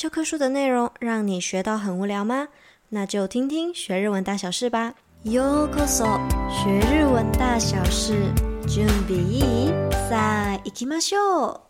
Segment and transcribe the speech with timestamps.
[0.00, 2.47] 教科书的内容让你学到很无聊吗？
[2.89, 4.95] 那就听听学日文大小事吧。
[5.23, 6.19] ようこそ，
[6.49, 8.15] 学日文大小事，
[8.67, 9.71] 准备いい？
[10.09, 11.61] さあ、行きましょう。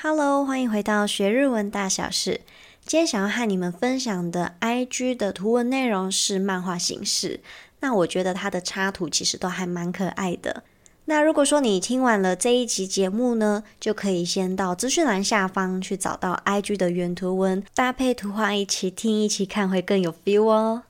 [0.00, 2.42] Hello，欢迎回到学日文大小事。
[2.84, 7.40] 今天想要和你们分享的 IG 的图文内容是漫画形式。
[7.80, 10.62] 那我觉得它的插图其实都还蛮可爱的。
[11.07, 20.83] 那如果说你听完了这一集节目呢，就可以先到资讯栏下方去找到 IG 的原图文，搭配图画一起听一起看，会更有 feel 哦。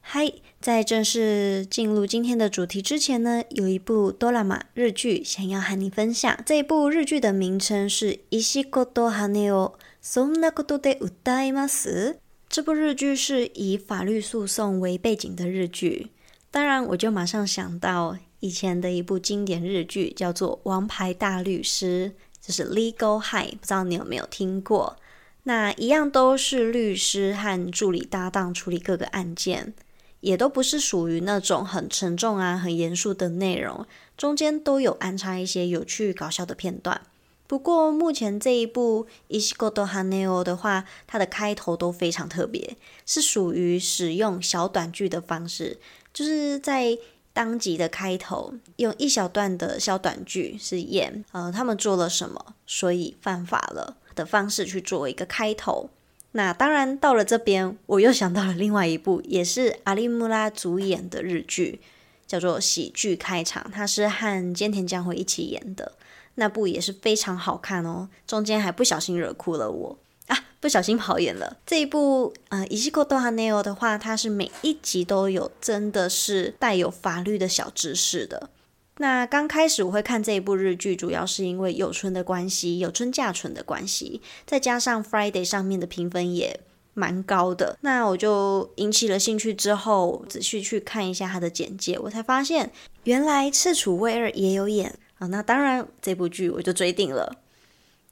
[0.00, 6.36] 嗨，在正式进入今天的主题之前呢，有一部ドラマ日剧想要和你分享。
[6.46, 12.14] 这一部日剧的名称是《石子と羽男そんなことで诉えます》。
[12.48, 16.10] 这部日剧是以法律诉讼为背景的日剧。
[16.50, 22.13] 当然，我就马上想到 以前的一部经典日剧，叫做《王牌大律师》，
[22.45, 24.97] 就是 Legal High，不知道你有没有听过？
[25.43, 29.73] 那一样都是律师和助理搭档处理各个案件，
[30.19, 33.85] 也都不是属于那种很沉重啊、很严肃的内容，
[34.17, 37.01] 中间都有安插一些有趣搞笑的片段。
[37.47, 39.07] 不过目前这一部
[39.39, 45.79] 《石子と羽男》的话，它的开头都非常特别，是属于使用小短剧的方式，
[46.13, 46.97] 就是在
[47.37, 55.91] 当集的开头用一小段的小短剧是演呃他们做了什么，所以犯法了的方式去做一个开头。
[56.31, 61.79] 那当然到了这边，我又想到了另外一部也是阿笠木拉主演的日剧，
[62.25, 65.91] 叫做《喜剧开场》，它是和菅田将晖一起演的。
[66.33, 69.97] 那部也是非常好看哦，中间还不小心惹哭了我
[70.27, 71.57] 啊，不小心跑远了。
[71.65, 78.49] 这一部呃，石子と羽男的话，它是每一集都有真的是带有法律的小知识的。
[78.97, 86.59] 那刚开始我会看这一部日剧，主要是因为有春的关系，有春嫁纯的关系，再加上 Friday 上面的评分也
[86.93, 89.53] 蛮高的，那我就引起了兴趣。
[89.53, 92.71] 之后仔细去看一下它的简介，我才发现
[93.03, 94.97] 原来赤楚卫二也有演。
[95.19, 97.35] 啊，那当然，这部剧我就追定了。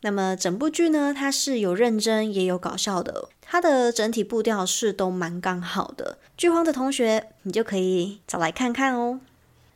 [0.05, 6.19] 那么整部剧呢，它是有认真也有搞笑的，它的整体步调是都蛮刚好的。
[6.37, 9.19] 剧荒的同学，你就可以找来看看哦。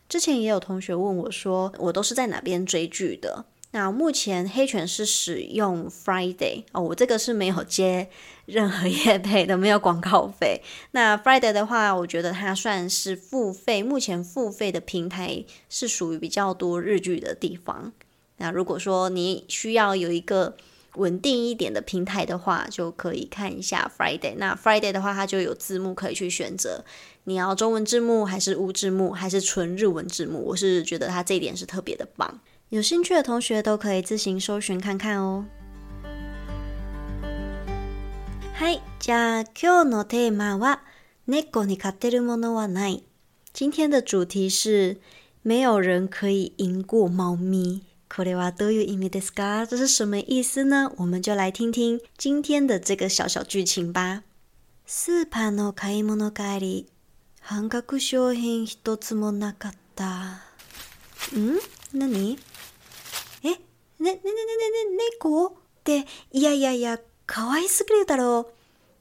[0.07, 3.45] 之前也有同学问我说，我都是在哪边追剧的？
[3.72, 8.09] 那目前黑犬是使用 Friday 哦，我这个是没有接
[8.45, 10.62] 任何业配的，没有广告费。
[10.91, 17.94] 那 Friday 的话，我觉得它算是付费，目前付费的平台是属于比较多日剧的地方。
[18.38, 20.56] 那如果说你需要有一个
[20.97, 24.34] 稳定一点的平台的话，就可以看一下 Friday。
[24.36, 26.84] 那 Friday 的话，它就有字幕可以去选择，
[27.25, 30.38] 你要中文字幕还是无字幕，还是纯日文字幕？
[30.38, 32.41] 我是觉得它这一点是特别的棒。
[32.69, 35.47] 有兴趣的同学都可以自行搜寻看看哦。
[38.56, 40.78] 嗨，じゃあ今日のテーマは
[41.26, 43.02] 猫に胜てるものはない。
[43.52, 44.98] 今天的主题是
[45.42, 47.82] 没有人可以赢过猫咪。
[48.13, 49.67] これはどういう意味ですか？
[49.67, 50.91] 这是什么意思呢？
[50.97, 54.23] 我们就来听听今天的这个小小剧情吧。
[54.85, 56.87] スーパーの买い物帰り、
[57.39, 60.41] 半额商品一つもなかった。
[61.33, 61.59] 嗯？
[61.93, 62.39] 何？
[63.43, 63.57] え、ね、
[63.99, 65.45] ね、ね、ね、ねね、猫？
[65.47, 65.51] っ
[65.83, 68.49] て、いやいやいや、可爱すぎるだろ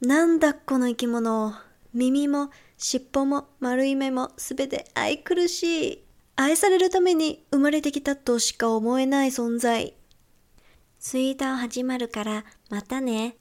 [0.02, 0.06] う。
[0.06, 1.54] なんだこの生き物。
[1.94, 6.04] 耳も尻尾も丸い目もすべて爱くるしい。
[6.40, 9.94] 爱されるために生まれてきたとしか思えない存在。
[11.00, 13.36] ツイート始まるから、またね。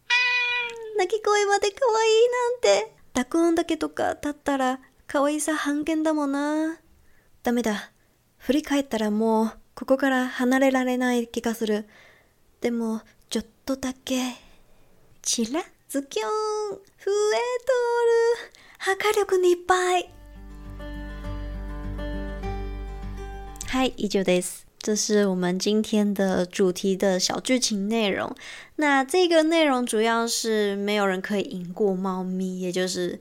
[0.98, 2.96] 鸣き声まで可爱いなんて。
[3.14, 6.80] 浊音だけとか立ったら可爱さ半减だもんな。
[7.44, 7.92] ダメだ。
[8.40, 11.88] 振り返ったらもう、ここから离れられない気がする。
[12.62, 14.34] でも、ちょっとだけ。
[15.22, 16.30] チラズキュン
[16.72, 16.80] 増え
[17.62, 17.74] と
[18.48, 20.17] る破壊力にいっぱい
[23.70, 24.60] 嗨，以上です。
[24.80, 28.34] 这是我们今天的主题的小剧情内容。
[28.78, 33.20] 那这个内容主要是没有人可以赢过猫咪，也就是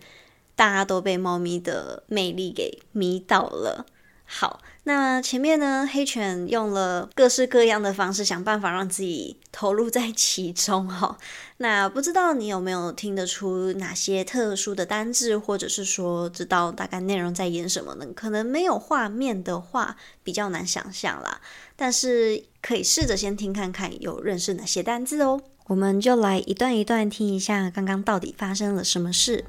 [0.54, 3.86] 大家都被猫咪的魅力给迷倒了。
[4.24, 11.17] 好，那前面呢，黑犬用了各式各样的方式，想办法让自己投入在其中哈。
[11.57, 18.07] 那不知道你有没有听得出哪些特殊的单字，或者是说知道大概内容在演什么呢？
[18.15, 21.39] 可能没有画面的话，比较难想象啦。
[21.75, 25.41] 但是可以试着先听看看，有认识哪些单字哦。
[25.67, 29.45] 我们就来一段一段听一下，刚刚到底发生了什么事。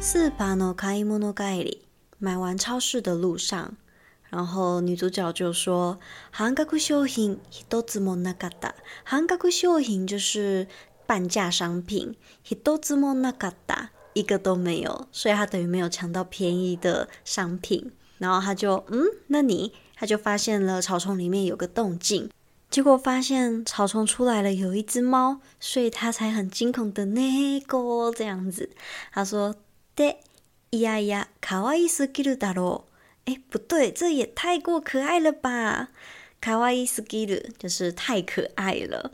[0.00, 1.78] スーパーの买い物帰り。
[2.20, 3.76] 买完超市的路上，
[4.30, 8.74] 然后女主角就说：“半额商品一つもなかった。
[9.04, 10.66] 半额商品就是
[11.06, 17.92] 半价商品，一つもなかった，一个都没有，所以她等于没有抢到便宜的商品。
[18.18, 19.72] 然后她就嗯，那你？
[19.94, 22.30] 她就发现了草丛里面有个动静。”
[22.68, 28.70] 结果发现草丛出来了，有一只猫，所以他才很惊恐的那个这样子。
[29.12, 30.18] 他说：“对，
[30.70, 32.84] 呀呀，卡哇伊すぎるだろ。”
[33.26, 35.88] 哎，不对，这也太过可爱了吧！
[36.40, 39.12] 卡哇伊すぎる就是太可爱了。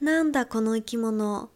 [0.00, 1.48] なんだこの生き物？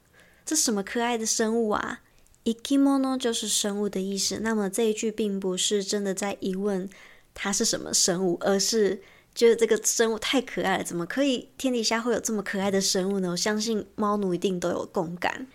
[0.45, 2.01] 这什么可爱的生物啊？
[2.45, 4.41] 生き物就是生物的意思。
[4.41, 6.89] 那么这一句并不是真的在疑问
[7.35, 9.03] 它是什么生物，而是。
[9.35, 13.31] 觉得这个生物太可爱了，怎么可以天底下会有这么可爱的生物呢？
[13.31, 15.47] 我相信猫奴一定都有共感。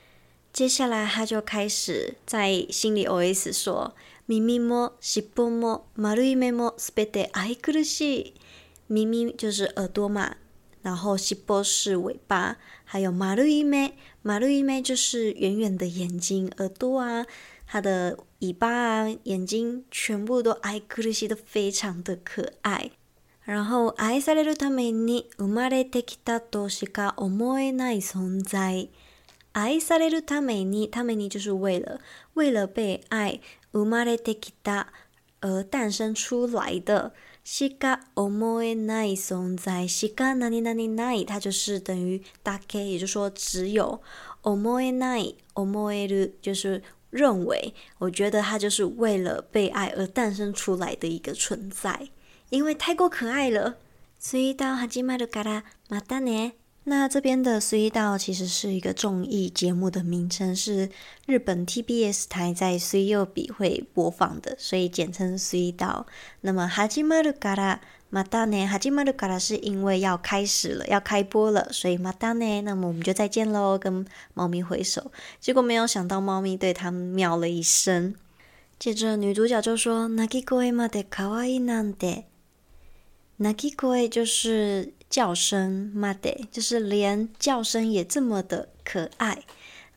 [0.57, 8.33] 接下来他就开始在心里 OS 说：“耳も尻尾も丸い目もすべて爱くるしい。
[8.89, 10.35] 耳咪就是耳朵嘛，
[10.83, 13.93] 然后尻尾是尾巴，还有丸い目，
[14.23, 17.25] 丸い目就是圆圆的眼睛、耳朵啊，
[17.67, 22.91] 它的尾巴啊、眼睛全部都爱くるしい的非常的可爱。”
[23.45, 28.89] 然后，爱されるために生まれてきたとしか思えない存在。
[29.53, 31.99] 爱されるために，ために就是为了，
[32.33, 33.39] 为了被爱，
[33.71, 34.87] 生まれてきた
[35.41, 37.13] 而诞生出来的。
[37.45, 44.01] しか思えない存在，しか何々ない，它就是等于だけ，也就是说只有。
[44.43, 46.81] 思えない，思える就是
[47.11, 52.07] 认为，我觉得它就是为了被爱而诞生出来的一个存在。
[52.49, 53.75] 因为太过可爱了。
[54.19, 56.53] 水道始まるからまたね。
[56.87, 60.89] 那这边的水道其实是一个综艺节目的名称，是
[61.25, 66.05] 日本 TBS 台在水曜日会播放的，所以简称水道。
[66.41, 67.79] 那么始まるから
[68.11, 72.61] またね，始まるから是因为要开始了，要开播了，所以またね。
[72.61, 75.09] 那么我们就再见喽，跟猫咪挥手。
[75.39, 78.13] 结果没有想到，猫咪对它喵了一声。
[78.77, 82.25] 接着女主角就说：“鸣き声まで可爱いなんて。”
[83.39, 89.43] 鸣き声就是 叫声，まで就是连叫声也这么的可爱，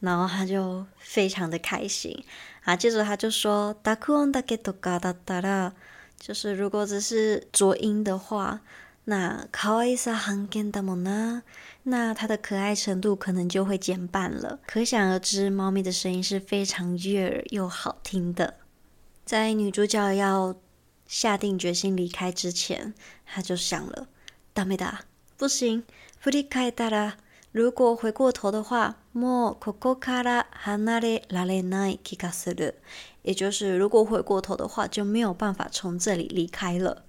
[0.00, 2.24] 然后他就非常的开心
[2.64, 2.76] 啊。
[2.76, 5.72] 接着他就说，浊音だけとかだったら，
[6.18, 8.60] 就是如果只是浊音的话，
[9.04, 11.42] 那可爱さ半减だもんな，
[11.84, 14.60] 那它的可爱程度可能就会减半了。
[14.66, 18.54] 可想而知，猫咪的声音是非常悦耳又好听的。
[19.24, 20.56] 在女主角要。
[21.08, 22.92] 下定决心离开之前，
[23.24, 24.08] 他就想了：
[24.54, 25.00] ダメだ，
[25.38, 25.84] 不行。
[26.20, 27.16] 振り返ったら，
[27.52, 32.74] 如果回过头的话，もうここから离れられない気がする。
[33.22, 37.04] 也就是，如果回过头的话，就没有办法从这里离开了。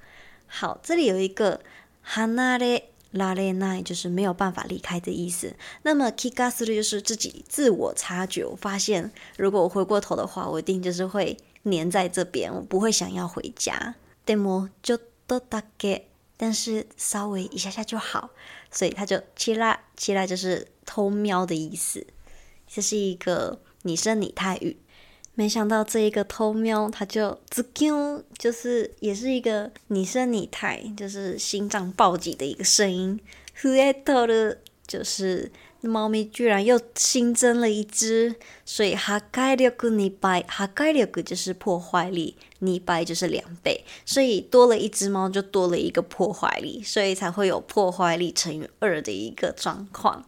[0.47, 1.61] 好，这里有一个
[2.03, 2.83] 离れ
[3.13, 5.55] られない，就是没有办法离开的意思。
[5.83, 11.37] 那么気がする就是自己自我察觉，我发现，如果我回过头的话，我一定就是会。
[11.63, 13.95] 黏在这边，我不会想要回家。
[14.25, 16.03] でもちょっとだけ，
[16.41, 18.29] 但是稍微一下下就好。
[18.71, 22.05] 所以他就起来，起来就是偷瞄的意思。
[22.67, 24.77] 这是一个拟声拟态语。
[25.33, 33.19] 没想到这一个偷瞄，他就ズキュン，就是也是一个拟声拟态，就是心脏暴击的一个声音。
[33.59, 35.51] 増えとる，就是。
[35.88, 50.24] 猫咪居然又新增了一只，所以破坏力2倍，破坏力就是破坏力，2倍就是两倍，所以多了一只猫就多了一个破坏力，所以才会有破坏力乘以二的一个状况。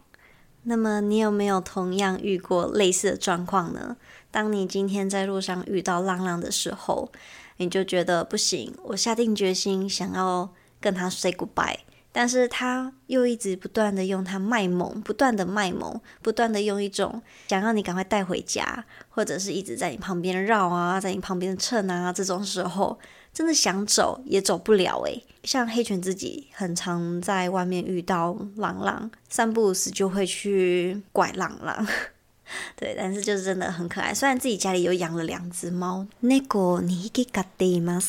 [0.63, 3.97] 那么你有没有同样遇过类似的状况呢？
[4.31, 7.11] 当你今天在路上遇到浪浪的时候，
[7.57, 10.49] 你就觉得不行，我下定决心想要
[10.81, 11.77] 跟他 say goodbye。
[12.17, 22.97] 但是他又一直不断的用他卖萌，不断的卖萌，不断的用一种想让你赶快带回家，或者是一直在你旁边绕啊，在你旁边蹭啊，这种时候
[23.33, 25.25] 真的想走也走不了诶。
[25.43, 31.85] 像黑犬自己很常在外面遇到狼狼，三不五时就会去拐狼狼，
[32.79, 34.13] 对，但是就是真的很可爱。
[34.13, 38.01] 虽然自己家里有养了两只猫，那个你给搞定吗？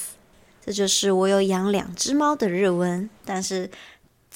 [0.64, 3.68] 这就是我有养两只猫的日文，但是。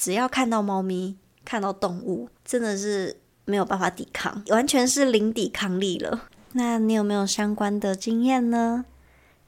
[0.01, 1.15] 只要看到猫咪，
[1.45, 6.27] 看到动物，真的是没有办法抵抗，完全是零抵抗力了。
[6.53, 8.85] 那你有没有相关的经验呢？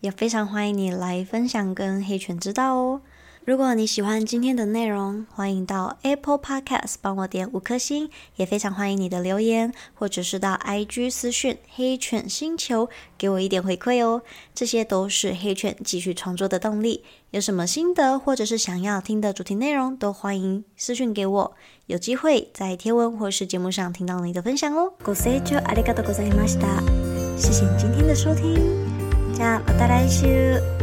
[0.02, 3.02] 也非常欢迎你来分享，跟黑犬知道哦。
[3.45, 14.21] 如果你喜欢今天的内容，欢迎到 Apple Podcast 帮我点五颗星，也非常欢迎你的留言，或者是到 IG 私讯黑犬星球给我一点回馈哦，
[14.55, 17.03] 这些都是黑犬继续创作的动力。
[17.31, 24.93] 有什么心得或者是想要听的主题内容，都欢迎私讯给我，有机会在贴文或是节目上听到你的分享哦。
[25.03, 26.83] ご清聴ありがとうございました。
[27.39, 28.59] 谢谢你今天的收听，
[29.35, 30.82] じゃあまた来周。